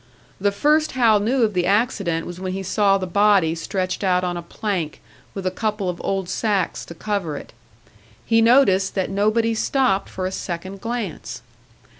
The 0.39 0.51
first 0.51 0.93
Hal 0.93 1.19
knew 1.19 1.43
of 1.43 1.53
the 1.53 1.67
accident 1.67 2.25
was 2.25 2.39
when 2.39 2.53
he 2.53 2.63
saw 2.63 2.97
the 2.97 3.05
body 3.05 3.53
stretched 3.53 4.03
out 4.03 4.23
on 4.23 4.35
a 4.35 4.41
plank, 4.41 4.99
with 5.35 5.45
a 5.45 5.51
couple 5.51 5.91
of 5.91 6.01
old 6.03 6.27
sacks 6.27 6.83
to 6.85 6.95
cover 6.95 7.37
it. 7.37 7.53
He 8.25 8.41
noticed 8.41 8.95
that 8.95 9.11
nobody 9.11 9.53
stopped 9.53 10.09
for 10.09 10.25
a 10.25 10.31
second 10.31 10.81
glance. 10.81 11.43